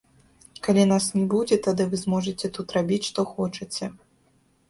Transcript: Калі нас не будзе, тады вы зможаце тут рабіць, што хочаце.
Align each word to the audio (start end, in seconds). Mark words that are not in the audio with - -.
Калі 0.67 0.83
нас 0.91 1.09
не 1.17 1.25
будзе, 1.33 1.57
тады 1.67 1.85
вы 1.91 1.99
зможаце 2.05 2.51
тут 2.57 2.67
рабіць, 2.79 2.99
што 3.09 3.27
хочаце. 3.35 3.91